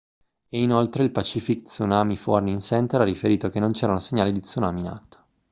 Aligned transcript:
e 0.49 0.59
inoltre 0.59 1.03
il 1.03 1.11
pacific 1.11 1.65
tsunami 1.67 2.19
warning 2.25 2.57
center 2.59 3.01
ha 3.01 3.03
riferito 3.03 3.49
che 3.51 3.59
non 3.59 3.71
c'erano 3.71 3.99
segnali 3.99 4.31
di 4.31 4.39
tsunami 4.39 4.79
in 4.79 4.87
atto 4.87 5.25